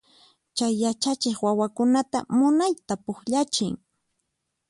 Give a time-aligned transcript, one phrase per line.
[0.55, 3.75] Chay yachachiq wawakunata munayta pukllachin.